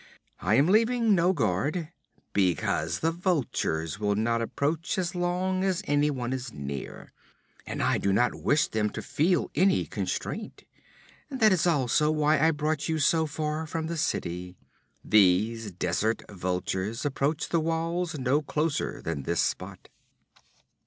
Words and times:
I 0.39 0.55
am 0.55 0.65
leaving 0.65 1.13
no 1.13 1.31
guard, 1.31 1.89
because 2.33 3.01
the 3.01 3.11
vultures 3.11 3.99
will 3.99 4.15
not 4.15 4.41
approach 4.41 4.97
as 4.97 5.13
long 5.13 5.63
as 5.63 5.83
anyone 5.85 6.33
is 6.33 6.51
near, 6.51 7.11
and 7.67 7.83
I 7.83 7.99
do 7.99 8.11
not 8.11 8.33
wish 8.33 8.65
them 8.67 8.89
to 8.93 9.03
feel 9.03 9.51
any 9.53 9.85
constraint. 9.85 10.63
That 11.29 11.51
is 11.53 11.67
also 11.67 12.09
why 12.09 12.39
I 12.39 12.49
brought 12.49 12.89
you 12.89 12.97
so 12.97 13.27
far 13.27 13.67
from 13.67 13.85
the 13.85 13.95
city. 13.95 14.57
These 15.05 15.69
desert 15.69 16.23
vultures 16.31 17.05
approach 17.05 17.49
the 17.49 17.59
walls 17.59 18.17
no 18.17 18.41
closer 18.41 19.03
than 19.03 19.21
this 19.21 19.39
spot. 19.39 19.87